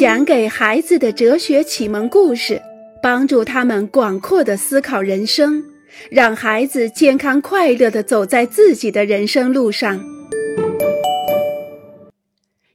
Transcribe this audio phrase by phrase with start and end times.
[0.00, 2.62] 讲给孩子的哲学启蒙故事，
[3.02, 5.62] 帮助他们广阔的思考人生，
[6.10, 10.02] 让孩子健康快乐的走在自己的人生路上。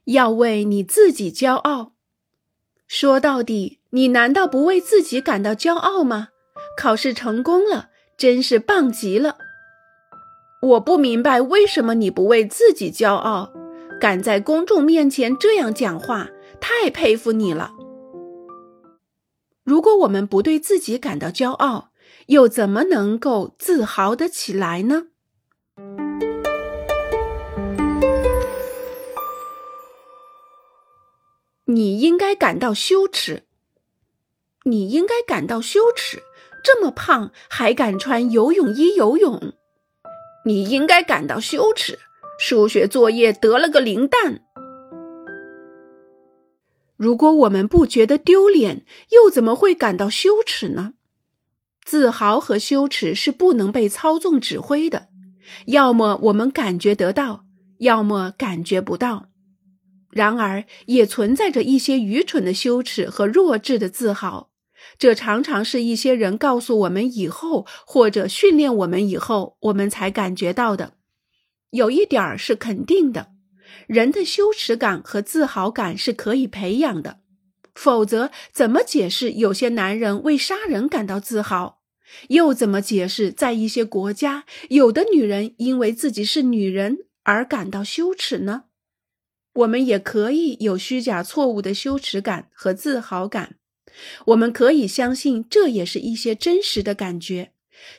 [0.04, 1.94] 要为你自己骄傲。
[2.86, 6.28] 说到底，你难道不为自己感到骄傲吗？
[6.78, 9.38] 考试成功了，真是棒极了。
[10.62, 13.52] 我不明白为什么你不为自己骄傲，
[14.00, 16.28] 敢在公众面前这样讲话。
[16.60, 17.72] 太佩服你了！
[19.64, 21.90] 如果我们不对自己感到骄傲，
[22.26, 25.08] 又怎么能够自豪的起来呢？
[31.64, 33.42] 你应该感到羞耻。
[34.62, 36.22] 你应该感到羞耻，
[36.64, 39.52] 这么胖还敢穿游泳衣游泳。
[40.44, 41.98] 你应该感到羞耻，
[42.38, 44.45] 数学作业得了个零蛋。
[46.96, 50.94] 如果我们不觉得丢脸，又怎么会感到羞耻呢？
[51.84, 55.08] 自豪和羞耻是不能被操纵指挥的，
[55.66, 57.44] 要么我们感觉得到，
[57.78, 59.28] 要么感觉不到。
[60.10, 64.50] 然而，也存在着一些愚蠢的羞耻和弱智的自豪，
[64.98, 70.94] 这常常是一些人告诉我们以后，或者训练我们以后，我们才感觉到的。
[71.70, 73.35] 有一点儿是肯定的。
[73.86, 77.20] 人的羞耻感和自豪感是可以培养的，
[77.74, 81.82] 否则怎么解释有些男人为杀人感到自豪？
[82.28, 88.64] 又怎么解释在一些国家，有的女人因为自己是女人而感到羞耻呢？
[89.54, 93.56] 我们也可以有虚假错误的羞耻感和自豪感，
[94.26, 97.52] 我们可以相信这也是一些真实的感觉，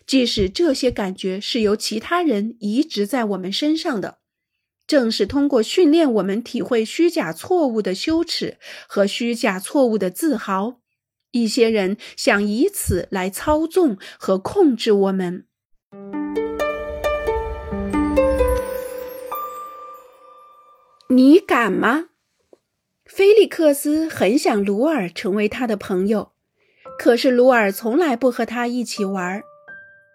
[0.06, 4.20] 即使这些感觉是由其他人移植在我们身上的。
[4.88, 8.58] 正是通过训练我们体会虚假错误的羞耻
[8.88, 10.80] 和虚假错误的自豪，
[11.32, 15.46] 一些人想以此来操纵和控制我们。
[21.10, 22.06] 你敢吗？
[23.06, 26.32] 菲利克斯很想鲁尔成为他的朋友，
[26.98, 29.42] 可是鲁尔从来不和他一起玩。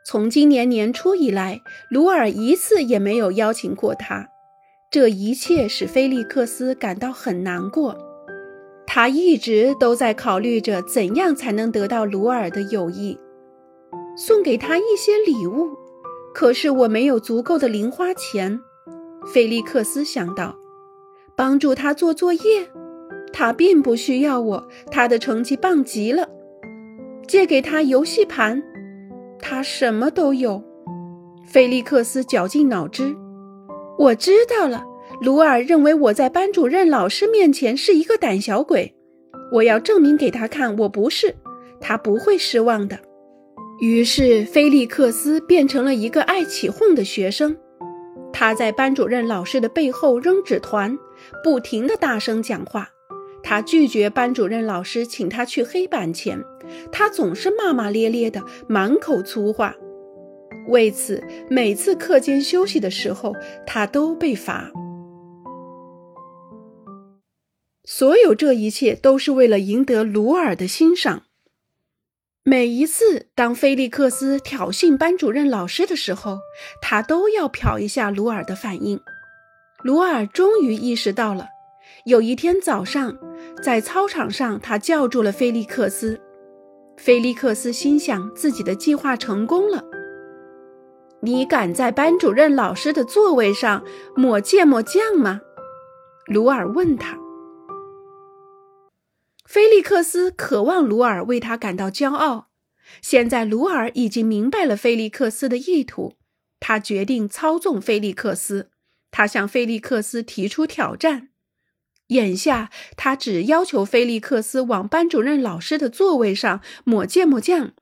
[0.07, 4.32] 从今年年初以来，鲁尔一次也没有邀请过他。
[4.93, 7.97] 这一切使菲利克斯感到很难过，
[8.87, 13.19] 他一直都在考虑着怎样才能得到鲁尔的友谊，
[14.19, 15.71] 送给他一些礼物。
[16.35, 18.61] 可是我没有足够的零花钱，
[19.33, 20.55] 菲利克斯想到，
[21.35, 22.69] 帮助他做作业，
[23.33, 26.29] 他并不需要我，他的成绩棒极了。
[27.27, 28.63] 借给他游戏盘，
[29.41, 30.63] 他什么都有。
[31.47, 33.17] 菲利克斯绞尽脑汁。
[33.99, 34.85] 我知道了，
[35.21, 38.95] 鲁尔认为我在班主任老师面前是一个胆小鬼，
[39.53, 41.35] 我要证明给他看我不是，
[41.81, 42.99] 他不会失望的。
[43.81, 47.57] 于是菲利克斯变成了一个爱起哄的学生，
[48.33, 50.97] 他在班主任老师的背后扔纸团，
[51.45, 52.89] 不停地大声讲话。
[53.43, 56.41] 他拒绝班主任老师请他去黑板前，
[56.93, 59.75] 他总是骂骂咧咧的，满口粗话。
[60.69, 63.35] 为此，每次课间休息的时候，
[63.67, 64.71] 他都被罚。
[67.85, 71.25] 所有这一切都是为了赢得鲁尔的欣赏。
[72.45, 76.39] 每一次当菲利克斯挑衅班主任老师的时候，
[76.81, 79.01] 他都要瞟一下鲁尔的反应。
[79.83, 81.49] 鲁尔终于意识到了。
[82.05, 83.17] 有一天早上，
[83.63, 86.21] 在操场上，他叫住了菲利克斯。
[86.97, 89.85] 菲利克斯心想，自己的计划成功了。
[91.25, 93.85] 你敢在班主任老师的座位上
[94.17, 95.41] 抹芥末酱吗？
[96.27, 97.17] 鲁尔问他。
[99.47, 102.49] 菲利克斯渴望鲁尔为他感到骄傲。
[103.01, 106.15] 现在鲁尔已经明白了菲利克斯的意图，
[106.59, 108.71] 他决定操纵菲利克斯。
[109.13, 111.29] 他向菲利克斯提出挑战。
[112.09, 117.75] 眼下，他只要求菲利克斯往班主任老师的座位上抹芥末酱。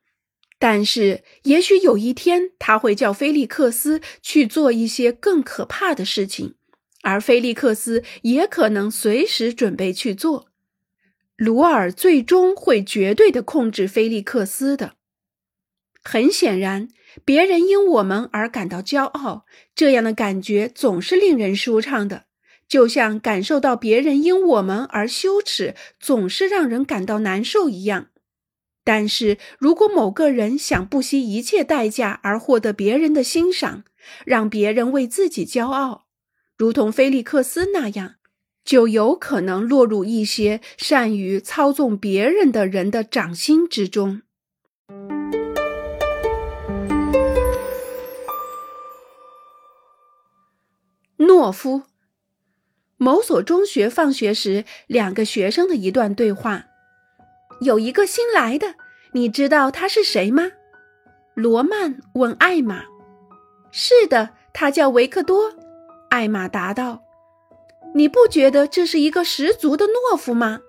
[0.63, 6.53] 但是，也许有一天，他会叫菲利克斯去做一些更可怕的事情，
[7.01, 10.49] 而菲利克斯也可能随时准备去做。
[11.35, 14.93] 鲁尔最终会绝对的控制菲利克斯的。
[16.03, 16.89] 很显然，
[17.25, 22.25] 别人因我们而感到骄傲，这样的感觉总是令人舒畅的，
[22.67, 28.10] 就像感受到别人因我们而羞耻，总是让人感到难受一样。
[28.83, 33.83] 但是如果某个人想不惜一切代价而获得别人的欣赏，
[34.25, 36.05] 让别人为自己骄傲，
[36.57, 38.15] 如同菲利克斯那样，
[38.65, 44.21] 就有可能落入一些善于操纵别人的人的掌心之中。
[51.17, 51.83] 懦夫。
[52.97, 56.65] 某所中学放学时，两个学生的一段对话。
[57.61, 58.73] 有一个新来的，
[59.13, 60.49] 你知道他是谁吗？
[61.35, 62.81] 罗曼问艾玛。
[63.71, 65.53] 是的，他叫维克多。
[66.09, 67.03] 艾玛答道。
[67.93, 70.59] 你不觉得这是一个十足的懦夫吗？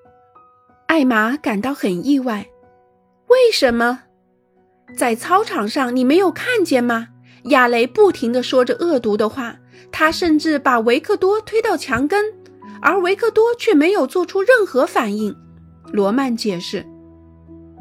[0.86, 2.46] 艾玛感到很意外。
[3.28, 4.02] 为什么？
[4.94, 7.08] 在操场上你没有看见吗？
[7.44, 9.56] 亚雷不停地说着恶毒的话，
[9.90, 12.34] 他甚至把维克多推到墙根，
[12.82, 15.34] 而维克多却没有做出任何反应。
[15.90, 16.84] 罗曼解释：“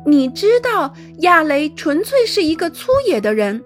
[0.05, 3.63] 你知道，亚雷纯粹是一个粗野的人。”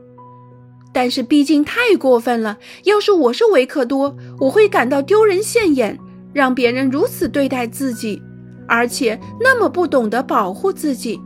[0.94, 2.58] 但是毕竟太过分了。
[2.86, 6.00] 要是我是维克多，我会感到丢人现眼，
[6.32, 8.22] 让别人如此对待自己，
[8.66, 11.20] 而且那么不懂得保护自己。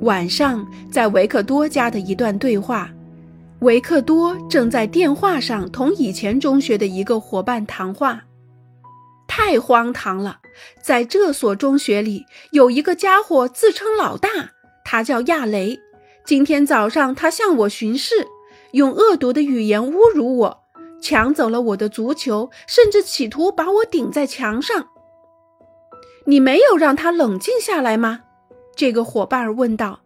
[0.00, 2.90] 晚上，在维克多家的一段对话，
[3.60, 8.22] 维克多正在电话上同以前中学的一个伙伴谈话。
[9.34, 10.40] 太荒唐了！
[10.82, 14.28] 在这所中学里，有一个家伙自称老大，
[14.84, 15.80] 他叫亚雷。
[16.26, 18.26] 今天早上，他向我巡视，
[18.72, 20.64] 用恶毒的语言侮辱我，
[21.00, 24.88] 抢走了我的足球，甚至企图把我顶在墙上。
[26.26, 28.20] 你没有让他冷静下来吗？
[28.76, 30.00] 这个伙伴问道。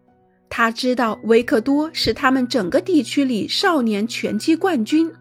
[0.47, 5.11] 他知道维克多是他们整个地区里少年拳击冠军。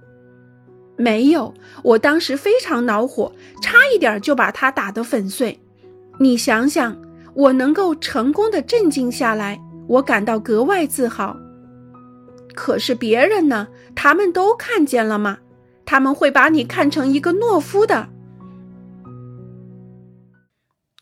[0.97, 1.53] 没有，
[1.83, 5.61] 我当时非常恼火，差一点就把他打得粉碎。
[6.19, 7.01] 你想想，
[7.35, 9.61] 我能够成功的镇静下来。
[9.89, 11.37] 我感到格外自豪。
[12.55, 13.69] 可是别人呢？
[13.95, 15.39] 他们都看见了吗？
[15.85, 18.09] 他们会把你看成一个懦夫的。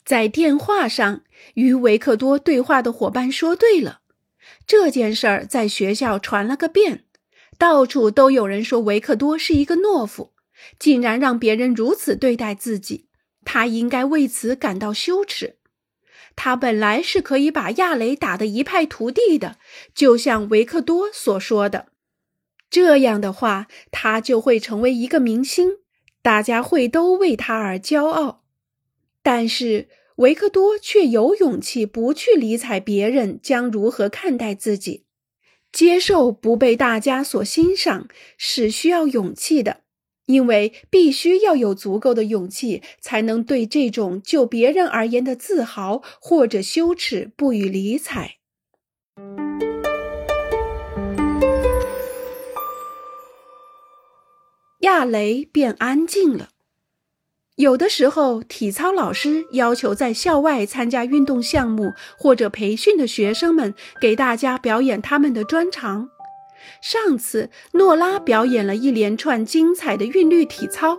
[0.05, 1.23] 在电话上
[1.55, 4.00] 与维克多对话的伙伴说：“对了，
[4.67, 7.05] 这件事儿在学校传了个遍，
[7.59, 10.33] 到处都有人说维克多是一个懦夫，
[10.79, 13.09] 竟然让别人如此对待自己，
[13.45, 15.56] 他应该为此感到羞耻。”
[16.37, 19.56] 他本来是可以把亚雷打得一败涂地的，
[19.95, 21.87] 就像维克多所说的。
[22.69, 25.79] 这样的话，他就会成为一个明星，
[26.23, 28.43] 大家会都为他而骄傲。
[29.23, 35.04] 但是维克多却有勇气不去理睬别人将如何看待自己，
[35.75, 39.81] 接受不被大家所欣赏是需要勇气的。
[40.26, 48.37] 因为必须要有足够的勇气，才能对这种就别人而言的自豪或者羞耻不予理睬。
[54.81, 56.54] 亚雷便安静了。
[57.56, 66.09] 有的时候，体操老师要求在校外参加运动项目或者培训的学生们给大家表演他们的专长。
[66.83, 70.99] 上次诺拉表演了一连串精彩的韵律体操，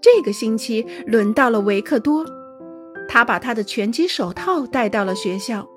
[0.00, 2.24] 这个星期轮到了维克多，
[3.06, 5.68] 他把他的拳击手套带到了学校。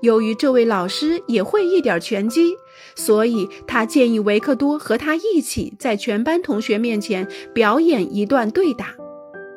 [0.00, 2.54] 由于这位老师也会一点拳击，
[2.94, 8.94] 所以他建议维克多和他一起在全班同学面前表演一段对打。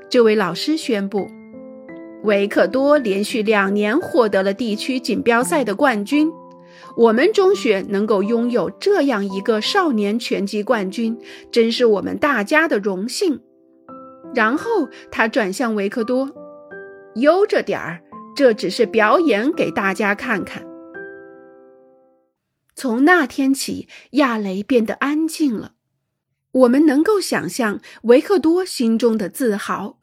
[0.09, 1.29] 这位老师宣布，
[2.23, 6.31] 维克多连续两年获得了地区锦标赛的冠军。
[6.97, 11.16] 我们中学能够拥有这样一个少年拳击冠军，
[11.51, 13.39] 真是我们大家的荣幸。
[14.33, 16.31] 然后他转向维克多
[17.13, 18.01] ：“悠着点儿，
[18.35, 20.66] 这只是表演给大家看看。”
[22.73, 25.73] 从那天起，亚雷变得安静了。
[26.51, 29.98] 我们能够想象维克多心中的自豪，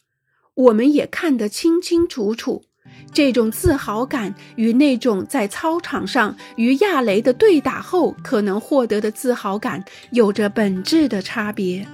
[0.56, 2.64] 我们也看得清清楚楚。
[3.12, 11.86] 这种自豪感与那种在操场上与亚雷的对打后可能获得的自豪感有着本质的差别。